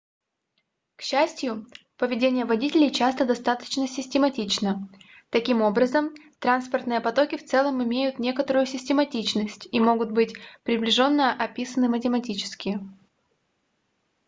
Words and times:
к 0.95 1.03
счастью 1.03 1.67
поведение 1.95 2.43
водителей 2.45 2.89
часто 2.89 3.23
достаточно 3.23 3.87
систематично 3.87 4.89
таким 5.29 5.61
образом 5.61 6.15
транспортные 6.39 7.01
потоки 7.01 7.37
в 7.37 7.45
целом 7.45 7.83
имеют 7.83 8.17
некоторую 8.17 8.65
систематичность 8.65 9.67
и 9.71 9.79
могут 9.79 10.09
быть 10.09 10.33
приближенно 10.63 11.31
описаны 11.31 11.87
математически 11.87 12.79